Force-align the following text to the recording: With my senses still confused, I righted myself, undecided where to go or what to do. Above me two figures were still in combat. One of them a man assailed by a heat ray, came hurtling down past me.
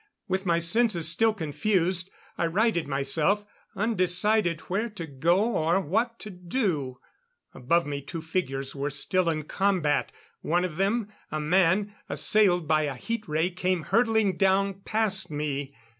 With 0.27 0.47
my 0.47 0.57
senses 0.57 1.07
still 1.07 1.31
confused, 1.31 2.09
I 2.35 2.47
righted 2.47 2.87
myself, 2.87 3.45
undecided 3.75 4.61
where 4.61 4.89
to 4.89 5.05
go 5.05 5.55
or 5.55 5.79
what 5.79 6.17
to 6.21 6.31
do. 6.31 6.97
Above 7.53 7.85
me 7.85 8.01
two 8.01 8.19
figures 8.19 8.73
were 8.73 8.89
still 8.89 9.29
in 9.29 9.43
combat. 9.43 10.11
One 10.41 10.65
of 10.65 10.77
them 10.77 11.13
a 11.31 11.39
man 11.39 11.93
assailed 12.09 12.67
by 12.67 12.85
a 12.85 12.95
heat 12.95 13.27
ray, 13.27 13.51
came 13.51 13.83
hurtling 13.83 14.37
down 14.37 14.81
past 14.83 15.29
me. 15.29 15.75